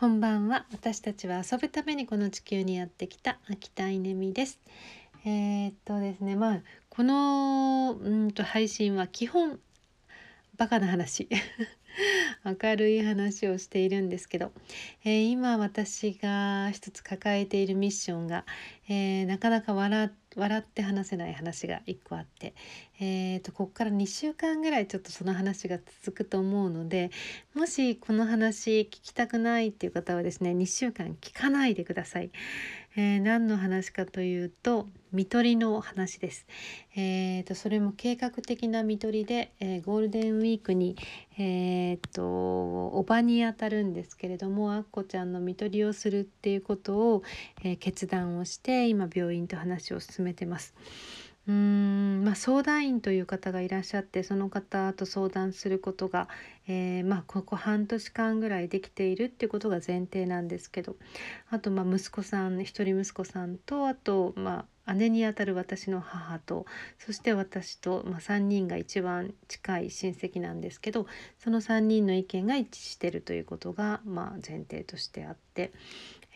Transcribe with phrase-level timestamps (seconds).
[0.00, 0.64] こんばんは。
[0.72, 4.58] 私たちは遊ぶためにこの地球にやってきた秋田稲美です。
[5.26, 9.60] えー、っとですねまあこのうんと配信は基本
[10.56, 11.28] バカな話。
[12.62, 14.52] 明るい話をしているんですけど、
[15.04, 18.46] えー、今私が一つ抱えているミッションが、
[18.88, 22.54] えー、なかなか笑って笑って話せない話が一個あって、
[23.00, 27.10] えーと、ここから2週間ぐらいちょっとその話が続くと思うので
[27.54, 32.30] もしこの話聞きたくないっていう方はですね2週間聞かないでください。
[32.96, 36.46] えー、何の話かというと看取りの話です。
[36.96, 40.96] えーと、それも計画的な看取りで、えー、ゴールデンウィークに、
[41.38, 47.22] えーと、おばにあたるんですけれどもあっこちゃんの看取りをするっていうことを、
[47.62, 50.74] えー、決断をして今病院と話を進めてます。
[51.48, 56.28] うーんまあ、相談員という方がいらっしゃってその方と相談することが、
[56.68, 60.96] えー、まあ、ここ半年間ぐらいできているっていうことが前提なんですけど
[61.50, 66.66] あとまあ息子さん一人息子さんとあとまあ姉にあたる私の母と
[66.98, 71.06] そして私と、まあ、3人が一番近い親戚なんですけど
[71.38, 75.72] その3人の意見が一致してるということが、まあ、前提としてあって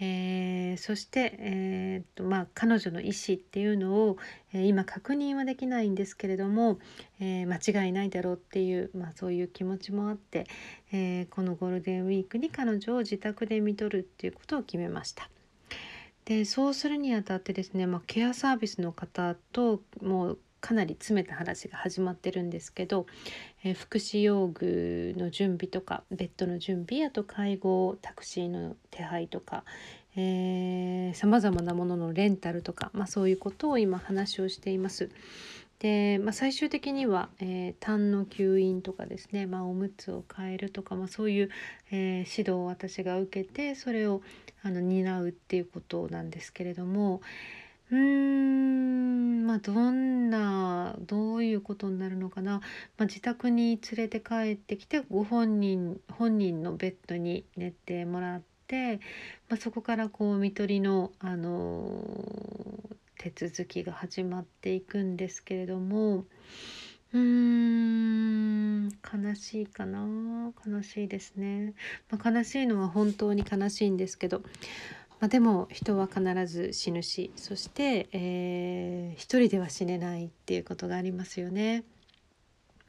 [0.01, 4.17] えー、そして、えー、とまあ、彼女の意思っていうのを、
[4.53, 6.79] えー、今確認はできないんですけれども、
[7.21, 10.47] え間違いないだろうっていう、まあ、そういう気持ちもあって、
[10.93, 15.31] えこのゴールデンウィークに彼女を自宅で見とるっていうことを決めました。
[16.25, 23.05] でそうするにあたってですね、まあ、ケアサービスの方ともうかなり詰めた話が始まってるんですけど、
[23.65, 29.65] えー、福祉用具の準備とかベッドの準備あと介護タクシーの手配とか
[30.15, 35.11] さまざまなもののレンタルとか、まあ、そういうことを今話をしています。
[35.81, 41.51] で、まあ、最終的には、えー、痰の吸引とかですね、まあ、おむつを変えるとか、まあ、そういう、
[41.91, 44.23] えー、指導を私が受けてそれを
[44.63, 47.21] あの担うっていうことなんですけれども
[47.91, 48.34] うん
[49.55, 58.99] まあどんなどういうことになるのかな、まあ、自宅に連れて帰ってきてご本人本人のベッドに寝てもらって、
[59.49, 66.25] まあ、そこからこう看取りの、あのー、手続きが始まっていくんですけれども
[67.13, 70.05] うーん悲しいかな。
[70.67, 71.75] 悲しいですね、
[72.11, 74.43] まあ、悲しいのは本当に悲しいんですけど
[75.25, 81.83] まあ、でも人は必ず死ぬしそして、えー、一人では死ねないっていうことがありますよね。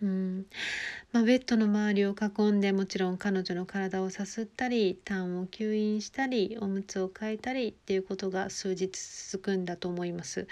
[0.01, 0.45] うん
[1.13, 8.89] まあ、ベッドの周りを囲んでもちろん彼女の体をさすったり痰を吸引したりおむつを替えたりっていうことが数日
[9.31, 10.49] 続くんだと思います。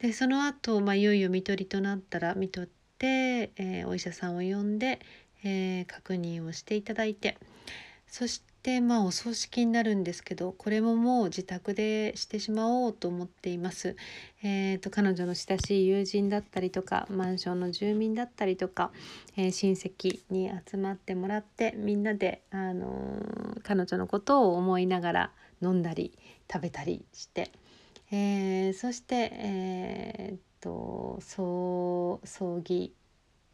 [0.00, 3.06] でその後、まあいよいよ看取りとなったら看取って、
[3.56, 5.00] えー、お医者さんを呼んで、
[5.42, 7.36] えー、確認をしていただいて
[8.06, 13.96] そしてでまあお葬式になるんですけどこれももう自宅でしてしまおうと思っています。
[14.42, 18.90] えーと、彼女の親しい友人だったりとかマンションの住民だったりとか、
[19.38, 25.30] えー、親戚に集まってもらってみんなで、あのー、彼女のことを思いながら
[25.62, 26.12] 飲んだり
[26.52, 27.50] 食べたりして、
[28.12, 32.92] えー、そして、えーと、と葬儀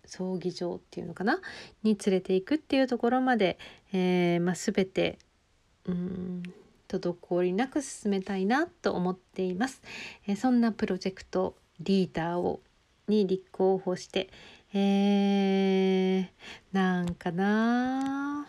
[0.07, 1.41] 葬儀場っていうのかな？
[1.83, 3.59] に連れていくっていうところまで、
[3.93, 5.19] えーまあ、全て
[5.87, 6.43] うん
[6.89, 9.83] 滞りなく進めたいなと思っています。
[10.27, 12.61] え、そんなプロジェクトリーダーを
[13.09, 14.31] に立候補して、
[14.73, 16.27] えー、
[16.73, 18.47] なんかな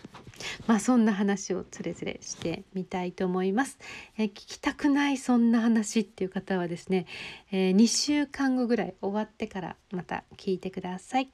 [0.66, 3.78] まあそんな話をつれづれしてみたいと思います、
[4.18, 7.06] え、聞きたくないそんな話っていう方はですね、
[7.52, 11.30] えー、2週間後ぐらい終わってからまた聞いてください。